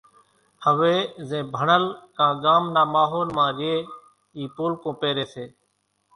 هويَ 0.63 0.95
زين 1.29 1.43
ڀڻل 1.57 1.83
ڪان 2.17 2.31
ڳام 2.43 2.63
نا 2.75 2.81
ماحول 2.95 3.27
مان 3.37 3.49
ريئيَ 3.59 3.77
اِي 4.37 4.43
پولڪُون 4.55 4.93
پيريَ 5.01 5.25
سي۔ 5.33 5.45